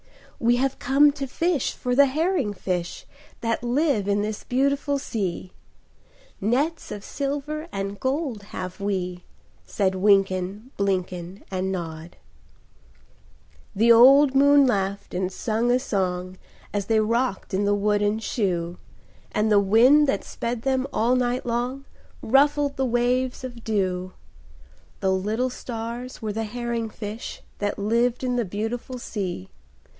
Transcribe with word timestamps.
"We 0.39 0.55
have 0.55 0.79
come 0.79 1.11
to 1.11 1.27
fish 1.27 1.73
for 1.73 1.93
the 1.95 2.07
herring 2.07 2.55
fish 2.55 3.05
That 3.41 3.61
live 3.63 4.07
in 4.07 4.23
this 4.23 4.43
beautiful 4.43 4.97
sea; 4.97 5.51
Nets 6.41 6.91
of 6.91 7.03
silver 7.03 7.67
and 7.71 7.99
gold 7.99 8.41
have 8.45 8.79
we," 8.79 9.23
Said 9.67 9.93
Wynken, 9.93 10.71
Blynken, 10.75 11.43
And 11.51 11.71
Nod. 11.71 12.17
The 13.75 13.91
old 13.91 14.33
moon 14.33 14.65
laughed 14.65 15.13
and 15.13 15.31
sang 15.31 15.69
a 15.69 15.77
song, 15.77 16.37
As 16.73 16.87
they 16.87 16.99
rocked 16.99 17.53
in 17.53 17.65
the 17.65 17.75
wooden 17.75 18.17
shoe; 18.17 18.79
And 19.31 19.51
the 19.51 19.59
wind 19.59 20.07
that 20.07 20.23
sped 20.23 20.63
them 20.63 20.87
all 20.91 21.15
night 21.15 21.45
long 21.45 21.85
Ruffled 22.23 22.75
the 22.75 22.85
waves 22.85 23.43
of 23.43 23.63
dew; 23.63 24.13
The 25.01 25.11
little 25.11 25.51
stars 25.51 26.23
were 26.23 26.33
the 26.33 26.45
herring 26.45 26.89
fish 26.89 27.43
That 27.59 27.77
lived 27.77 28.23
in 28.23 28.35
the 28.37 28.45
beautiful 28.45 28.97
sea. 28.97 29.49